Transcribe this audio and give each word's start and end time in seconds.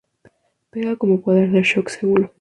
Pega 0.71 0.95
con 0.95 1.21
poder 1.21 1.51
de 1.51 1.61
shock 1.61 1.89
seguro. 1.89 2.27